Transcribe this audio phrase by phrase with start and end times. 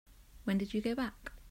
[0.45, 1.31] When did you get back?